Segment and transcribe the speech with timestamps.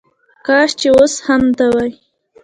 [0.45, 1.91] کاش چې وس هم ته وای